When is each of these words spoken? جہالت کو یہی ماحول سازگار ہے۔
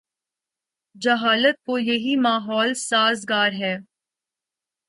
جہالت 0.95 1.63
کو 1.65 1.77
یہی 1.79 2.15
ماحول 2.15 2.73
سازگار 2.73 3.51
ہے۔ 3.51 3.77